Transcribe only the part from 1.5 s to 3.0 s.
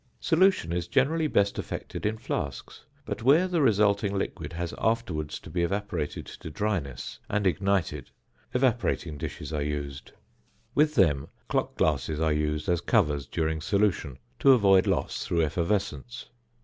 effected in flasks;